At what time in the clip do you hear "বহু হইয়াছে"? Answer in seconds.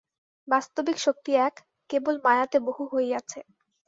2.67-3.39